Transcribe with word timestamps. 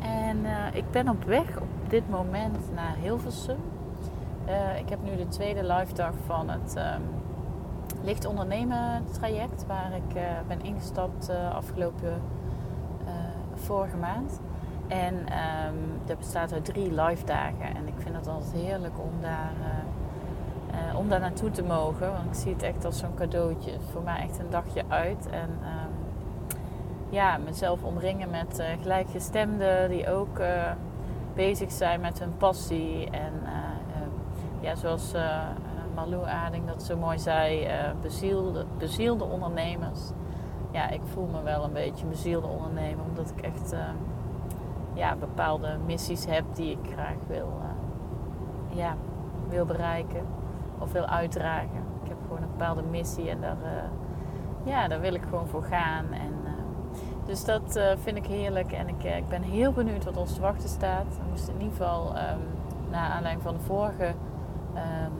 En 0.00 0.38
uh, 0.38 0.50
ik 0.72 0.90
ben 0.90 1.08
op 1.08 1.24
weg 1.24 1.60
op 1.60 1.90
dit 1.90 2.10
moment 2.10 2.74
naar 2.74 2.94
Hilversum. 3.00 3.58
Uh, 4.48 4.78
ik 4.78 4.88
heb 4.88 4.98
nu 5.02 5.16
de 5.16 5.28
tweede 5.28 5.64
live 5.64 5.94
dag 5.94 6.12
van 6.26 6.48
het 6.48 6.76
um, 6.76 7.02
licht 8.02 8.26
ondernemen 8.26 9.04
traject 9.12 9.66
waar 9.66 9.92
ik 9.92 10.16
uh, 10.16 10.22
ben 10.48 10.62
ingestapt 10.62 11.30
afgelopen 11.52 12.20
vorige 13.54 13.96
maand. 13.96 14.40
En 14.88 15.14
um, 15.14 16.06
dat 16.06 16.18
bestaat 16.18 16.52
uit 16.52 16.64
drie 16.64 17.02
live 17.02 17.24
dagen. 17.24 17.74
En 17.76 17.86
ik 17.86 17.94
vind 17.96 18.14
het 18.14 18.28
altijd 18.28 18.52
heerlijk 18.52 18.98
om 18.98 19.10
daar, 19.20 19.52
om 20.96 21.08
daar 21.08 21.20
naartoe 21.20 21.50
te 21.50 21.62
mogen. 21.62 22.12
Want 22.12 22.26
ik 22.26 22.34
zie 22.34 22.52
het 22.52 22.62
echt 22.62 22.84
als 22.84 22.98
zo'n 22.98 23.14
cadeautje. 23.14 23.72
Voor 23.92 24.02
mij 24.02 24.20
echt 24.20 24.38
een 24.38 24.50
dagje 24.50 24.82
uit. 24.88 25.28
En 25.30 25.50
um, 25.50 25.87
ja, 27.10 27.36
mezelf 27.36 27.82
omringen 27.82 28.30
met 28.30 28.60
uh, 28.60 28.66
gelijkgestemden 28.82 29.88
die 29.88 30.10
ook 30.10 30.38
uh, 30.38 30.70
bezig 31.34 31.72
zijn 31.72 32.00
met 32.00 32.18
hun 32.18 32.36
passie. 32.36 33.10
En 33.10 33.32
uh, 33.42 33.50
ja, 34.60 34.74
zoals 34.74 35.14
Marlou 35.94 36.28
Ading 36.28 36.66
dat 36.66 36.82
zo 36.82 36.96
mooi 36.96 37.18
zei, 37.18 37.68
bezielde, 38.02 38.66
bezielde 38.78 39.24
ondernemers. 39.24 40.00
Ja, 40.70 40.88
ik 40.88 41.00
voel 41.04 41.26
me 41.26 41.42
wel 41.42 41.64
een 41.64 41.72
beetje 41.72 42.04
een 42.04 42.10
bezielde 42.10 42.46
ondernemer, 42.46 43.04
omdat 43.04 43.30
ik 43.30 43.40
echt 43.40 43.74
ja, 44.94 45.16
bepaalde 45.16 45.78
missies 45.86 46.26
heb 46.26 46.44
die 46.52 46.70
ik 46.70 46.92
graag 46.92 47.16
wil, 47.26 47.52
ja, 48.68 48.96
wil 49.48 49.64
bereiken 49.64 50.26
of 50.78 50.92
wil 50.92 51.06
uitdragen. 51.06 51.82
Ik 52.02 52.08
heb 52.08 52.16
gewoon 52.22 52.42
een 52.42 52.50
bepaalde 52.56 52.82
missie 52.82 53.30
en 53.30 53.40
daar, 53.40 53.56
ja, 54.64 54.88
daar 54.88 55.00
wil 55.00 55.14
ik 55.14 55.22
gewoon 55.22 55.46
voor 55.46 55.62
gaan. 55.62 56.12
En, 56.12 56.37
dus 57.28 57.44
dat 57.44 57.76
uh, 57.76 57.84
vind 58.02 58.16
ik 58.16 58.26
heerlijk 58.26 58.72
en 58.72 58.88
ik, 58.88 59.04
uh, 59.04 59.16
ik 59.16 59.28
ben 59.28 59.42
heel 59.42 59.72
benieuwd 59.72 60.04
wat 60.04 60.16
ons 60.16 60.34
te 60.34 60.40
wachten 60.40 60.68
staat. 60.68 61.06
We 61.08 61.28
moesten 61.30 61.54
in 61.54 61.60
ieder 61.60 61.76
geval, 61.76 62.08
um, 62.08 62.40
naar 62.90 63.10
aanleiding 63.10 63.42
van 63.42 63.54
de 63.54 63.60
vorige 63.60 64.14
um, 64.74 65.12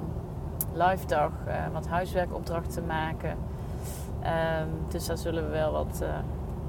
live 0.72 1.06
dag, 1.06 1.30
uh, 1.48 1.54
wat 1.72 1.88
huiswerkopdrachten 1.88 2.86
maken. 2.86 3.30
Um, 3.30 4.68
dus 4.88 5.06
daar 5.06 5.16
zullen 5.16 5.44
we 5.44 5.50
wel 5.50 5.72
wat, 5.72 6.02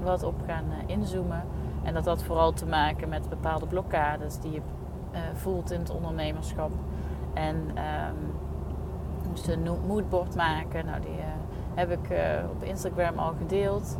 wat 0.02 0.22
op 0.22 0.34
gaan 0.46 0.64
inzoomen. 0.86 1.42
En 1.82 1.94
dat 1.94 2.04
had 2.04 2.22
vooral 2.22 2.52
te 2.52 2.66
maken 2.66 3.08
met 3.08 3.28
bepaalde 3.28 3.66
blokkades 3.66 4.40
die 4.40 4.52
je 4.52 4.60
voelt 5.34 5.70
in 5.70 5.80
het 5.80 5.90
ondernemerschap. 5.90 6.70
En 7.34 7.74
we 9.22 9.28
moesten 9.28 9.66
een 9.66 9.78
moodboard 9.86 10.34
maken. 10.34 10.86
Nou, 10.86 11.00
die 11.00 11.18
heb 11.74 11.90
ik 11.90 12.18
op 12.50 12.62
Instagram 12.62 13.18
al 13.18 13.32
gedeeld. 13.38 13.98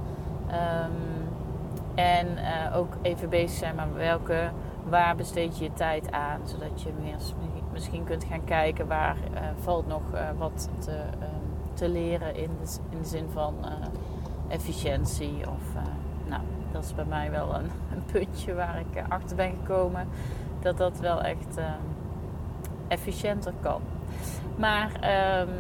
En 1.95 2.27
uh, 2.27 2.77
ook 2.77 2.93
even 3.03 3.29
bezig 3.29 3.59
zijn 3.59 3.75
met 3.75 3.95
welke, 3.95 4.51
waar 4.89 5.17
besteed 5.17 5.59
je 5.59 5.65
je 5.65 5.73
tijd 5.73 6.12
aan. 6.12 6.41
Zodat 6.45 6.83
je 6.83 6.91
misschien 7.73 8.05
kunt 8.05 8.25
gaan 8.25 8.45
kijken 8.45 8.87
waar 8.87 9.17
uh, 9.34 9.41
valt 9.61 9.87
nog 9.87 10.03
uh, 10.15 10.21
wat 10.39 10.69
te, 10.79 10.93
um, 10.93 11.73
te 11.75 11.89
leren 11.89 12.37
in 12.37 12.50
de, 12.62 12.79
in 12.91 12.99
de 12.99 13.09
zin 13.09 13.29
van 13.33 13.55
efficiëntie. 14.49 15.41
Of, 15.41 15.83
nou, 16.29 16.43
dat 16.73 16.84
is 16.84 16.95
bij 16.95 17.05
mij 17.05 17.31
wel 17.31 17.55
een, 17.55 17.71
een, 17.95 18.05
puntje 18.12 18.55
waar 18.55 18.79
ik 18.79 19.05
achter 19.09 19.37
ben 19.37 19.50
gekomen. 19.50 20.09
Dat 20.61 20.77
dat 20.77 20.99
wel 20.99 21.23
echt 21.23 21.56
um, 21.59 21.65
efficiënter 22.89 23.53
kan. 23.61 23.81
Maar 24.56 24.91
um, 25.41 25.55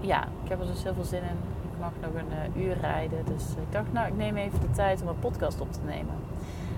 ja, 0.00 0.22
ik 0.42 0.48
heb 0.48 0.60
er 0.60 0.66
dus 0.66 0.82
heel 0.82 0.94
veel 0.94 1.04
zin 1.04 1.22
in 1.22 1.53
mag 1.84 1.92
nog 2.00 2.22
een 2.22 2.56
uh, 2.56 2.66
uur 2.66 2.76
rijden. 2.80 3.24
Dus 3.24 3.50
ik 3.50 3.72
dacht, 3.72 3.92
nou, 3.92 4.06
ik 4.06 4.16
neem 4.16 4.36
even 4.36 4.60
de 4.60 4.70
tijd 4.70 5.02
om 5.02 5.08
een 5.08 5.18
podcast 5.18 5.60
op 5.60 5.72
te 5.72 5.80
nemen. 5.86 6.14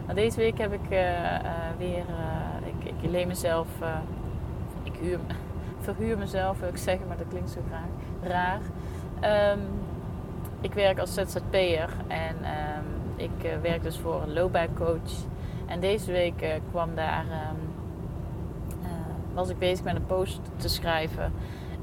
Nou, 0.02 0.14
deze 0.14 0.36
week 0.36 0.58
heb 0.58 0.72
ik 0.72 0.90
uh, 0.90 0.98
weer, 1.78 2.04
ik, 2.64 2.92
ik 3.02 3.10
leen 3.10 3.28
mezelf, 3.28 3.68
ik 4.82 4.92
huur, 5.00 5.18
verhuur 5.86 6.18
mezelf, 6.18 6.58
wil 6.58 6.68
ik 6.68 6.76
zeggen, 6.76 7.06
maar 7.06 7.16
dat 7.16 7.28
klinkt 7.28 7.50
zo 7.50 7.60
graag, 7.68 7.88
raar. 8.22 8.60
Um, 9.52 9.60
ik 10.60 10.74
werk 10.74 10.98
als 10.98 11.14
ZZP'er 11.14 11.90
en 12.06 12.36
um, 12.36 12.86
ik 13.16 13.58
werk 13.62 13.82
dus 13.82 13.98
voor 13.98 14.22
een 14.22 14.32
loopbaancoach. 14.32 15.12
En 15.66 15.80
deze 15.80 16.12
week 16.12 16.60
kwam 16.70 16.94
daar, 16.94 17.24
um, 17.24 17.58
was 19.34 19.48
ik 19.48 19.58
bezig 19.58 19.84
met 19.84 19.94
een 19.96 20.06
post 20.06 20.40
te 20.56 20.68
schrijven 20.68 21.32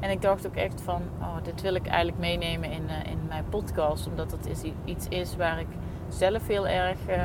en 0.03 0.09
ik 0.09 0.21
dacht 0.21 0.47
ook 0.47 0.55
echt 0.55 0.81
van, 0.81 1.01
oh, 1.19 1.35
dit 1.43 1.61
wil 1.61 1.73
ik 1.73 1.87
eigenlijk 1.87 2.17
meenemen 2.17 2.71
in, 2.71 2.83
uh, 2.83 3.11
in 3.11 3.19
mijn 3.27 3.43
podcast. 3.49 4.07
Omdat 4.07 4.31
is 4.45 4.63
iets 4.85 5.07
is 5.07 5.35
waar 5.35 5.59
ik 5.59 5.67
zelf 6.07 6.47
heel 6.47 6.67
erg 6.67 6.97
um, 7.09 7.17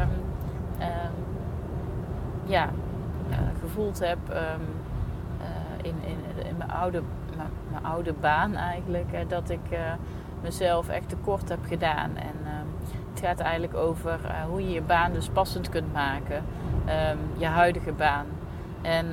um, 0.81 1.15
ja, 2.45 2.71
uh, 3.31 3.37
gevoeld 3.61 3.99
heb 3.99 4.19
um, 4.29 4.37
uh, 5.41 5.47
in, 5.83 5.95
in, 6.05 6.47
in, 6.47 6.57
mijn, 6.57 6.71
oude, 6.71 7.03
mijn 7.71 7.85
oude 7.85 8.13
baan 8.13 8.55
eigenlijk. 8.55 9.29
dat 9.29 9.51
ik 9.51 9.79
mezelf 10.43 10.89
echt 10.89 11.09
tekort 11.09 11.49
heb 11.49 11.65
gedaan. 11.67 12.17
En 12.17 12.35
het 13.11 13.21
gaat 13.21 13.41
eigenlijk 13.41 13.75
over 13.75 14.19
hoe 14.49 14.63
je 14.63 14.71
je 14.71 14.83
baan 14.83 15.13
dus 15.13 15.29
passend 15.29 15.69
kunt 15.69 15.93
maken. 15.93 16.45
je 17.37 17.47
huidige 17.47 17.93
baan. 17.93 18.27
En 18.83 19.11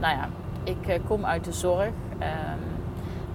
nou 0.00 0.16
ja, 0.16 0.28
ik 0.62 1.00
kom 1.06 1.24
uit 1.24 1.44
de 1.44 1.52
zorg. 1.52 1.86
Um, 2.20 2.76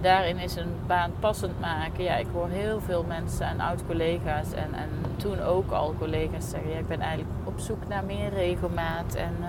daarin 0.00 0.38
is 0.38 0.56
een 0.56 0.74
baan 0.86 1.10
passend 1.20 1.60
maken. 1.60 2.04
Ja, 2.04 2.16
ik 2.16 2.26
hoor 2.32 2.48
heel 2.48 2.80
veel 2.80 3.04
mensen 3.08 3.46
en 3.46 3.60
oud-collega's 3.60 4.52
en, 4.52 4.74
en 4.74 4.88
toen 5.16 5.40
ook 5.40 5.70
al 5.70 5.94
collega's 5.98 6.50
zeggen: 6.50 6.70
ja, 6.70 6.78
ik 6.78 6.88
ben 6.88 7.00
eigenlijk 7.00 7.30
op 7.44 7.58
zoek 7.58 7.88
naar 7.88 8.04
meer 8.04 8.30
regelmaat 8.30 9.14
en 9.14 9.34
uh, 9.40 9.48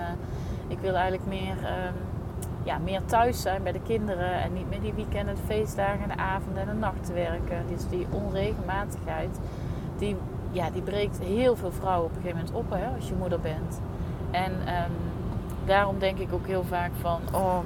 ik 0.68 0.78
wil 0.78 0.94
eigenlijk 0.94 1.26
meer, 1.26 1.56
um, 1.56 1.94
ja, 2.62 2.78
meer 2.78 3.04
thuis 3.04 3.42
zijn 3.42 3.62
bij 3.62 3.72
de 3.72 3.80
kinderen 3.80 4.42
en 4.42 4.52
niet 4.52 4.68
meer 4.68 4.80
die 4.80 4.92
weekenden, 4.92 5.34
de 5.34 5.42
feestdagen, 5.46 6.08
de 6.08 6.16
avonden 6.16 6.62
en 6.62 6.68
de 6.68 6.74
nachten 6.74 7.14
werken. 7.14 7.64
Dus 7.68 7.88
die 7.88 8.06
onregelmatigheid, 8.10 9.38
die, 9.98 10.16
ja, 10.50 10.70
die 10.70 10.82
breekt 10.82 11.18
heel 11.18 11.56
veel 11.56 11.72
vrouwen 11.72 12.04
op 12.04 12.16
een 12.16 12.22
gegeven 12.22 12.44
moment 12.44 12.56
op 12.56 12.78
hè, 12.78 12.94
als 12.94 13.08
je 13.08 13.14
moeder 13.14 13.40
bent. 13.40 13.80
En 14.30 14.52
um, 14.52 15.05
daarom 15.66 15.98
denk 15.98 16.18
ik 16.18 16.32
ook 16.32 16.46
heel 16.46 16.64
vaak 16.64 16.90
van: 17.00 17.20
oh 17.32 17.58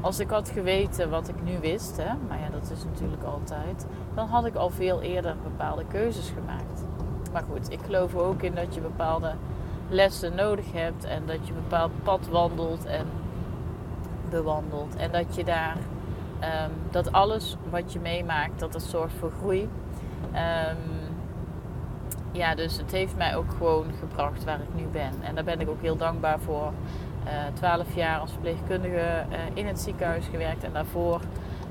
als 0.00 0.18
ik 0.18 0.30
had 0.30 0.50
geweten 0.50 1.10
wat 1.10 1.28
ik 1.28 1.42
nu 1.42 1.58
wist, 1.60 1.96
hè, 1.96 2.14
maar 2.28 2.38
ja, 2.40 2.48
dat 2.50 2.70
is 2.70 2.84
natuurlijk 2.84 3.22
altijd, 3.22 3.86
dan 4.14 4.28
had 4.28 4.46
ik 4.46 4.54
al 4.54 4.70
veel 4.70 5.02
eerder 5.02 5.36
bepaalde 5.42 5.84
keuzes 5.88 6.30
gemaakt. 6.30 6.84
Maar 7.32 7.42
goed, 7.50 7.72
ik 7.72 7.80
geloof 7.84 8.12
er 8.12 8.20
ook 8.20 8.42
in 8.42 8.54
dat 8.54 8.74
je 8.74 8.80
bepaalde 8.80 9.34
lessen 9.88 10.34
nodig 10.34 10.72
hebt 10.72 11.04
en 11.04 11.22
dat 11.26 11.46
je 11.46 11.52
een 11.52 11.62
bepaald 11.62 12.02
pad 12.02 12.28
wandelt 12.28 12.84
en 12.84 13.06
bewandelt. 14.30 14.96
En 14.96 15.12
dat 15.12 15.34
je 15.34 15.44
daar, 15.44 15.76
um, 16.40 16.72
dat 16.90 17.12
alles 17.12 17.56
wat 17.70 17.92
je 17.92 18.00
meemaakt, 18.00 18.58
dat 18.58 18.74
het 18.74 18.82
zorgt 18.82 19.14
voor 19.14 19.32
groei. 19.40 19.68
Um, 20.32 21.14
ja, 22.32 22.54
dus 22.54 22.76
het 22.76 22.92
heeft 22.92 23.16
mij 23.16 23.36
ook 23.36 23.50
gewoon 23.58 23.86
gebracht 23.98 24.44
waar 24.44 24.60
ik 24.60 24.74
nu 24.74 24.86
ben. 24.92 25.12
En 25.22 25.34
daar 25.34 25.44
ben 25.44 25.60
ik 25.60 25.68
ook 25.68 25.80
heel 25.80 25.96
dankbaar 25.96 26.38
voor. 26.40 26.72
Eh, 27.26 27.32
twaalf 27.52 27.94
jaar 27.94 28.18
als 28.18 28.30
verpleegkundige 28.30 28.98
eh, 28.98 29.38
in 29.54 29.66
het 29.66 29.80
ziekenhuis 29.80 30.26
gewerkt. 30.26 30.64
En 30.64 30.72
daarvoor 30.72 31.20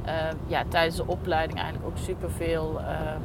eh, 0.03 0.13
ja, 0.47 0.63
tijdens 0.67 0.95
de 0.95 1.07
opleiding 1.07 1.59
eigenlijk 1.59 1.87
ook 1.87 1.97
superveel 1.97 2.79
um, 2.79 3.21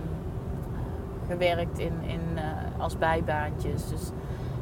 gewerkt 1.27 1.79
in, 1.79 1.93
in, 2.03 2.21
als 2.79 2.99
bijbaantjes. 2.99 3.89
Dus 3.89 4.11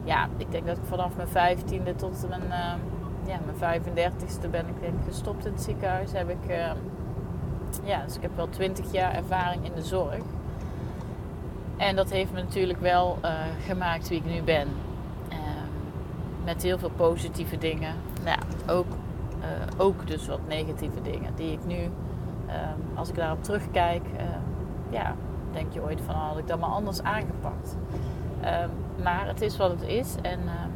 ja, 0.05 0.29
ik 0.37 0.51
denk 0.51 0.67
dat 0.67 0.77
ik 0.77 0.85
vanaf 0.85 1.17
mijn 1.17 1.29
vijftiende 1.29 1.95
tot 1.95 2.29
mijn, 2.29 2.43
ehm, 2.43 2.79
ja, 3.27 3.39
mijn 3.45 3.83
35ste 3.83 4.51
ben 4.51 4.67
ik 4.69 4.93
gestopt 5.07 5.47
in 5.47 5.53
het 5.53 5.63
ziekenhuis. 5.63 6.13
Heb 6.13 6.29
ik, 6.29 6.51
ehm, 6.51 6.77
ja, 7.85 8.03
dus 8.03 8.17
ik 8.17 8.23
heb 8.23 8.37
wel 8.37 8.49
twintig 8.49 8.93
jaar 8.93 9.15
ervaring 9.15 9.65
in 9.65 9.73
de 9.75 9.83
zorg. 9.83 10.23
En 11.77 11.97
dat 11.97 12.11
heeft 12.11 12.33
me 12.33 12.41
natuurlijk 12.41 12.81
wel 12.81 13.19
gemaakt 13.67 14.09
wie 14.09 14.19
ik 14.19 14.25
nu 14.25 14.43
ben 14.43 14.69
met 16.49 16.63
heel 16.63 16.79
veel 16.79 16.91
positieve 16.97 17.59
dingen. 17.59 17.95
Ja, 18.25 18.39
ook, 18.67 18.87
uh, 19.41 19.47
ook 19.77 20.07
dus 20.07 20.27
wat 20.27 20.41
negatieve 20.49 21.03
dingen 21.03 21.33
die 21.35 21.53
ik 21.53 21.65
nu, 21.67 21.83
um, 21.83 21.91
als 22.95 23.09
ik 23.09 23.15
daarop 23.15 23.43
terugkijk, 23.43 24.03
uh, 24.17 24.21
ja, 24.91 25.15
denk 25.53 25.73
je 25.73 25.83
ooit 25.83 26.01
van 26.07 26.15
oh, 26.15 26.29
had 26.29 26.39
ik 26.39 26.47
dat 26.47 26.61
maar 26.61 26.69
anders 26.71 27.03
aangepakt. 27.03 27.77
Um, 28.45 28.71
maar 29.03 29.27
het 29.27 29.41
is 29.41 29.57
wat 29.57 29.71
het 29.71 29.83
is 29.83 30.15
en 30.23 30.41
um, 30.41 30.73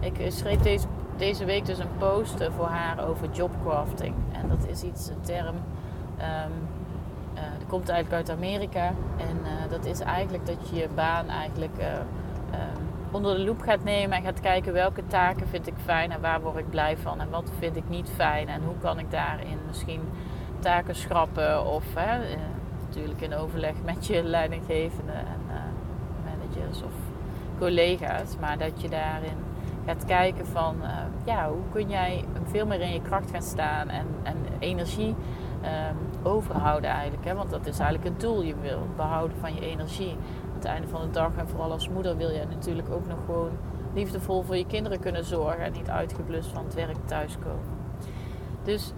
ik 0.00 0.32
schreef 0.32 0.60
deze 0.60 0.86
deze 1.16 1.44
week 1.44 1.66
dus 1.66 1.78
een 1.78 1.96
post 1.98 2.48
voor 2.56 2.66
haar 2.66 3.08
over 3.08 3.28
jobcrafting. 3.32 4.14
En 4.32 4.48
dat 4.48 4.66
is 4.68 4.82
iets, 4.82 5.08
een 5.08 5.20
term, 5.20 5.54
um, 6.18 6.52
dat 7.34 7.68
komt 7.68 7.88
eigenlijk 7.88 8.28
uit 8.28 8.36
Amerika. 8.38 8.86
En 9.16 9.38
dat 9.68 9.84
is 9.84 10.00
eigenlijk 10.00 10.46
dat 10.46 10.68
je 10.70 10.76
je 10.76 10.88
baan 10.94 11.28
eigenlijk 11.28 11.76
onder 13.14 13.36
de 13.36 13.44
loep 13.44 13.60
gaat 13.60 13.84
nemen 13.84 14.16
en 14.16 14.22
gaat 14.22 14.40
kijken 14.40 14.72
welke 14.72 15.06
taken 15.06 15.48
vind 15.48 15.66
ik 15.66 15.74
fijn 15.84 16.10
en 16.10 16.20
waar 16.20 16.40
word 16.40 16.56
ik 16.56 16.70
blij 16.70 16.96
van 16.96 17.20
en 17.20 17.30
wat 17.30 17.50
vind 17.58 17.76
ik 17.76 17.88
niet 17.88 18.10
fijn 18.14 18.48
en 18.48 18.62
hoe 18.64 18.78
kan 18.80 18.98
ik 18.98 19.10
daarin 19.10 19.58
misschien 19.66 20.00
taken 20.58 20.94
schrappen 20.94 21.66
of 21.66 21.84
hè, 21.94 22.36
natuurlijk 22.86 23.20
in 23.20 23.34
overleg 23.34 23.74
met 23.84 24.06
je 24.06 24.22
leidinggevende 24.22 25.12
en 25.12 25.40
managers 26.24 26.82
of 26.82 26.92
collega's, 27.58 28.36
maar 28.40 28.58
dat 28.58 28.80
je 28.80 28.88
daarin 28.88 29.36
gaat 29.86 30.04
kijken 30.04 30.46
van 30.46 30.76
uh, 30.82 30.88
ja, 31.24 31.48
hoe 31.48 31.62
kun 31.72 31.88
jij 31.88 32.24
veel 32.50 32.66
meer 32.66 32.80
in 32.80 32.92
je 32.92 33.02
kracht 33.02 33.30
gaan 33.30 33.42
staan 33.42 33.88
en, 33.88 34.06
en 34.22 34.36
energie 34.58 35.14
um, 35.64 35.96
overhouden 36.22 36.90
eigenlijk. 36.90 37.24
Hè? 37.24 37.34
Want 37.34 37.50
dat 37.50 37.66
is 37.66 37.78
eigenlijk 37.78 38.08
het 38.10 38.20
doel. 38.20 38.42
Je 38.42 38.54
wil 38.60 38.86
behouden 38.96 39.36
van 39.40 39.54
je 39.54 39.60
energie. 39.60 40.16
Einde 40.64 40.88
van 40.88 41.00
de 41.00 41.10
dag 41.10 41.30
en 41.36 41.48
vooral 41.48 41.72
als 41.72 41.88
moeder 41.88 42.16
wil 42.16 42.30
je 42.30 42.44
natuurlijk 42.50 42.90
ook 42.90 43.06
nog 43.06 43.18
gewoon 43.24 43.50
liefdevol 43.94 44.42
voor 44.42 44.56
je 44.56 44.66
kinderen 44.66 45.00
kunnen 45.00 45.24
zorgen 45.24 45.64
en 45.64 45.72
niet 45.72 45.88
uitgeblust 45.88 46.48
van 46.48 46.64
het 46.64 46.74
werk 46.74 46.96
thuiskomen. 47.06 47.82
Dus 48.62 48.92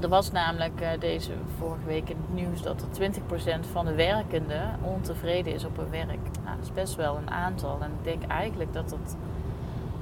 er 0.00 0.08
was 0.08 0.32
namelijk 0.32 0.80
uh, 0.80 0.88
deze 1.00 1.32
vorige 1.58 1.84
week 1.86 2.08
in 2.08 2.16
het 2.16 2.34
nieuws 2.34 2.62
dat 2.62 2.82
er 2.82 3.10
20% 3.10 3.70
van 3.72 3.84
de 3.84 3.94
werkenden 3.94 4.78
ontevreden 4.82 5.54
is 5.54 5.64
op 5.64 5.76
hun 5.76 5.90
werk. 5.90 6.18
Nou, 6.44 6.56
dat 6.56 6.64
is 6.64 6.72
best 6.72 6.94
wel 6.94 7.16
een 7.16 7.30
aantal. 7.30 7.78
En 7.80 7.90
ik 7.98 8.04
denk 8.04 8.22
eigenlijk 8.30 8.72
dat 8.72 8.88
dat 8.88 9.16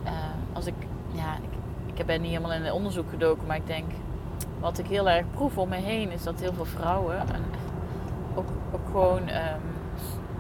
uh, 0.04 0.10
als 0.52 0.66
ik, 0.66 0.74
ja, 1.12 1.34
ik, 1.34 1.98
ik 1.98 2.06
ben 2.06 2.20
niet 2.20 2.30
helemaal 2.30 2.52
in 2.52 2.62
het 2.62 2.72
onderzoek 2.72 3.10
gedoken, 3.10 3.46
maar 3.46 3.56
ik 3.56 3.66
denk, 3.66 3.90
wat 4.60 4.78
ik 4.78 4.86
heel 4.86 5.08
erg 5.08 5.24
proef 5.34 5.58
om 5.58 5.68
me 5.68 5.76
heen, 5.76 6.10
is 6.10 6.22
dat 6.22 6.40
heel 6.40 6.52
veel 6.52 6.64
vrouwen 6.64 7.18
en 7.18 7.42
ook, 8.34 8.48
ook 8.72 8.86
gewoon 8.90 9.28
um, 9.28 9.60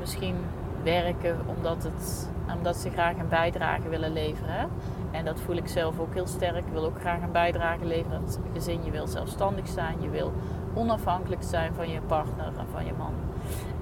misschien 0.06 0.36
werken 0.82 1.36
omdat, 1.46 1.82
het, 1.82 2.30
omdat 2.56 2.76
ze 2.76 2.90
graag 2.90 3.16
een 3.16 3.28
bijdrage 3.28 3.88
willen 3.88 4.12
leveren. 4.12 4.68
En 5.10 5.24
dat 5.24 5.40
voel 5.40 5.56
ik 5.56 5.68
zelf 5.68 5.98
ook 5.98 6.14
heel 6.14 6.26
sterk. 6.26 6.56
Ik 6.56 6.72
wil 6.72 6.84
ook 6.84 7.00
graag 7.00 7.22
een 7.22 7.32
bijdrage 7.32 7.84
leveren. 7.84 8.20
Het 8.20 8.38
gezin, 8.52 8.84
je 8.84 8.90
wil 8.90 9.06
zelfstandig 9.06 9.68
zijn. 9.68 9.96
Je 10.00 10.08
wil 10.08 10.32
onafhankelijk 10.74 11.42
zijn 11.42 11.74
van 11.74 11.88
je 11.88 12.00
partner 12.00 12.46
en 12.46 12.66
van 12.72 12.84
je 12.84 12.92
man. 12.98 13.12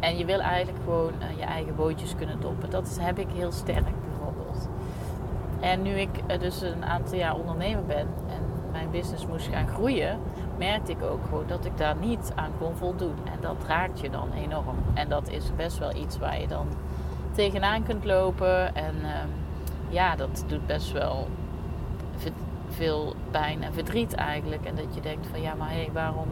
En 0.01 0.19
je 0.19 0.25
wil 0.25 0.41
eigenlijk 0.41 0.85
gewoon 0.85 1.13
uh, 1.21 1.39
je 1.39 1.45
eigen 1.45 1.77
bootjes 1.77 2.15
kunnen 2.17 2.41
doppen. 2.41 2.71
Dat 2.71 2.99
heb 3.01 3.19
ik 3.19 3.29
heel 3.31 3.53
sterk. 3.53 3.95
En 5.61 5.83
nu 5.83 5.91
ik 5.91 6.09
eh, 6.27 6.41
dus 6.41 6.61
een 6.61 6.85
aantal 6.85 7.19
jaar 7.19 7.35
ondernemer 7.35 7.85
ben 7.85 8.07
en 8.29 8.43
mijn 8.73 8.91
business 8.91 9.27
moest 9.27 9.47
gaan 9.47 9.69
groeien, 9.69 10.19
merkte 10.59 10.93
ik 10.93 11.03
ook 11.03 11.25
gewoon 11.25 11.47
dat 11.47 11.65
ik 11.65 11.77
daar 11.77 11.97
niet 11.97 12.33
aan 12.35 12.51
kon 12.59 12.77
voldoen. 12.77 13.17
En 13.25 13.39
dat 13.41 13.57
raakt 13.67 14.01
je 14.01 14.11
dan 14.11 14.33
enorm. 14.33 14.77
En 14.95 15.09
dat 15.09 15.29
is 15.29 15.55
best 15.57 15.79
wel 15.79 15.95
iets 15.95 16.19
waar 16.19 16.41
je 16.41 16.49
dan 16.49 16.67
tegenaan 17.33 17.83
kunt 17.83 18.05
lopen. 18.05 18.75
En 18.75 18.95
ehm, 19.03 19.29
ja, 19.89 20.17
dat 20.17 20.45
doet 20.47 20.67
best 20.67 20.93
wel 20.93 21.29
veel 22.69 23.15
pijn 23.31 23.63
en 23.63 23.73
verdriet 23.73 24.15
eigenlijk. 24.15 24.65
En 24.65 24.75
dat 24.75 24.95
je 24.95 25.01
denkt 25.01 25.27
van 25.27 25.41
ja, 25.41 25.55
maar 25.55 25.71
hé, 25.71 25.75
hey, 25.75 25.91
waarom 25.93 26.29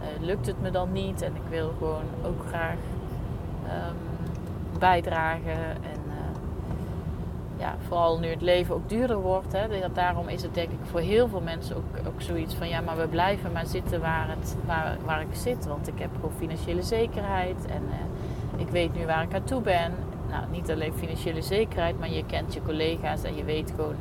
uh, 0.00 0.26
lukt 0.26 0.46
het 0.46 0.60
me 0.60 0.70
dan 0.70 0.92
niet? 0.92 1.22
En 1.22 1.34
ik 1.34 1.48
wil 1.48 1.74
gewoon 1.78 2.04
ook 2.24 2.46
graag 2.46 2.78
um, 3.64 3.96
bijdragen. 4.78 5.60
En 5.82 6.07
ja, 7.58 7.76
vooral 7.86 8.18
nu 8.18 8.28
het 8.28 8.42
leven 8.42 8.74
ook 8.74 8.88
duurder 8.88 9.20
wordt. 9.20 9.52
Hè, 9.52 9.92
daarom 9.92 10.28
is 10.28 10.42
het 10.42 10.54
denk 10.54 10.70
ik 10.70 10.78
voor 10.82 11.00
heel 11.00 11.28
veel 11.28 11.40
mensen 11.40 11.76
ook, 11.76 12.06
ook 12.06 12.22
zoiets 12.22 12.54
van 12.54 12.68
ja, 12.68 12.80
maar 12.80 12.96
we 12.96 13.06
blijven 13.06 13.52
maar 13.52 13.66
zitten 13.66 14.00
waar, 14.00 14.28
het, 14.28 14.56
waar, 14.66 14.96
waar 15.04 15.20
ik 15.20 15.34
zit. 15.34 15.66
Want 15.66 15.88
ik 15.88 15.98
heb 15.98 16.10
gewoon 16.14 16.32
financiële 16.38 16.82
zekerheid 16.82 17.66
en 17.66 17.82
uh, 17.82 18.60
ik 18.60 18.68
weet 18.68 18.94
nu 18.94 19.06
waar 19.06 19.22
ik 19.22 19.34
aan 19.34 19.44
toe 19.44 19.60
ben. 19.60 19.92
Nou, 20.28 20.44
niet 20.50 20.70
alleen 20.70 20.92
financiële 20.94 21.42
zekerheid, 21.42 21.98
maar 21.98 22.10
je 22.10 22.24
kent 22.26 22.54
je 22.54 22.62
collega's 22.62 23.22
en 23.22 23.36
je 23.36 23.44
weet 23.44 23.72
gewoon 23.76 23.96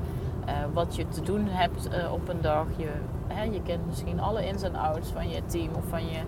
uh, 0.48 0.54
wat 0.74 0.96
je 0.96 1.08
te 1.08 1.22
doen 1.22 1.48
hebt 1.48 1.90
uh, 1.92 2.14
op 2.14 2.30
een 2.30 2.42
dag. 2.42 2.66
Je, 2.76 2.90
hè, 3.28 3.44
je 3.44 3.62
kent 3.62 3.86
misschien 3.88 4.20
alle 4.20 4.48
ins 4.48 4.64
en 4.64 4.76
outs 4.76 5.10
van 5.10 5.30
je 5.30 5.46
team 5.46 5.70
of 5.74 5.84
van 5.90 6.06
je, 6.06 6.20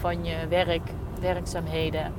van 0.00 0.24
je 0.24 0.36
werk, 0.48 0.90
werkzaamheden. 1.20 2.12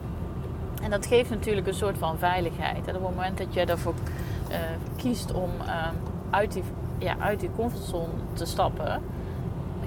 En 0.83 0.89
dat 0.89 1.06
geeft 1.06 1.30
natuurlijk 1.30 1.68
een 1.68 1.74
soort 1.74 1.97
van 1.97 2.18
veiligheid. 2.18 2.88
En 2.88 2.95
op 2.95 3.06
het 3.06 3.15
moment 3.15 3.38
dat 3.38 3.53
je 3.53 3.65
ervoor 3.65 3.94
uh, 4.50 4.57
kiest 4.95 5.33
om 5.33 5.50
uh, 5.62 5.88
uit, 6.30 6.51
die, 6.53 6.63
ja, 6.97 7.15
uit 7.19 7.39
die 7.39 7.50
comfortzone 7.56 8.13
te 8.33 8.45
stappen, 8.45 9.01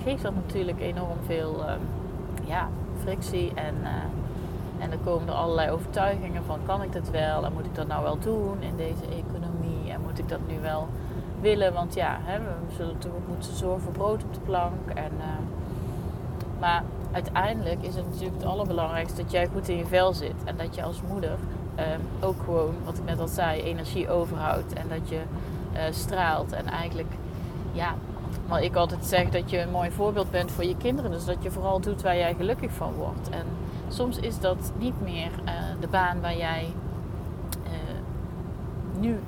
geeft 0.04 0.22
dat 0.22 0.34
natuurlijk 0.34 0.80
enorm 0.80 1.18
veel 1.26 1.60
uh, 1.60 1.72
ja, 2.44 2.68
frictie. 3.02 3.52
En, 3.54 3.74
eh, 3.82 4.84
en 4.84 4.90
dan 4.90 4.98
komen 5.04 5.28
er 5.28 5.34
allerlei 5.34 5.70
overtuigingen 5.70 6.44
van 6.44 6.58
kan 6.66 6.82
ik 6.82 6.92
dat 6.92 7.10
wel 7.10 7.44
en 7.44 7.52
moet 7.52 7.64
ik 7.64 7.74
dat 7.74 7.86
nou 7.86 8.02
wel 8.02 8.18
doen 8.18 8.62
in 8.62 8.76
deze 8.76 9.04
economie 9.04 9.92
en 9.92 10.00
moet 10.00 10.18
ik 10.18 10.28
dat 10.28 10.40
nu 10.48 10.60
wel 10.60 10.88
willen. 11.40 11.72
Want 11.72 11.94
ja, 11.94 12.18
hè, 12.22 12.38
we 12.38 12.74
zullen 12.76 12.98
toch 12.98 13.12
moeten 13.28 13.56
zorgen 13.56 13.82
voor 13.82 13.92
brood 13.92 14.24
op 14.24 14.34
de 14.34 14.40
plank. 14.40 14.90
En, 14.94 15.12
maar 16.60 16.82
uiteindelijk 17.16 17.82
is 17.82 17.94
het 17.94 18.06
natuurlijk 18.10 18.36
het 18.36 18.44
allerbelangrijkste 18.44 19.22
dat 19.22 19.30
jij 19.30 19.46
goed 19.46 19.68
in 19.68 19.76
je 19.76 19.86
vel 19.86 20.12
zit. 20.14 20.44
En 20.44 20.56
dat 20.56 20.74
je 20.74 20.82
als 20.82 21.00
moeder 21.08 21.38
ehm, 21.74 22.00
ook 22.20 22.42
gewoon, 22.44 22.74
wat 22.84 22.98
ik 22.98 23.04
net 23.04 23.20
al 23.20 23.28
zei, 23.28 23.62
energie 23.62 24.10
overhoudt. 24.10 24.72
En 24.72 24.88
dat 24.88 25.08
je 25.08 25.20
uh, 25.72 25.80
straalt. 25.90 26.52
En 26.52 26.66
eigenlijk, 26.66 27.12
ja, 27.72 27.94
maar 28.48 28.62
ik 28.62 28.76
altijd 28.76 29.04
zeg 29.04 29.30
dat 29.30 29.50
je 29.50 29.60
een 29.60 29.70
mooi 29.70 29.90
voorbeeld 29.90 30.30
bent 30.30 30.50
voor 30.50 30.64
je 30.64 30.76
kinderen. 30.76 31.10
Dus 31.10 31.24
dat 31.24 31.42
je 31.42 31.50
vooral 31.50 31.80
doet 31.80 32.02
waar 32.02 32.16
jij 32.16 32.34
gelukkig 32.34 32.72
van 32.72 32.92
wordt. 32.92 33.28
En 33.28 33.46
soms 33.88 34.18
is 34.18 34.38
dat 34.38 34.72
niet 34.78 35.02
meer 35.02 35.30
uh, 35.44 35.52
de 35.80 35.88
baan 35.88 36.20
waar 36.20 36.36
jij 36.36 36.72
uh, 37.64 37.70
nu 39.00 39.18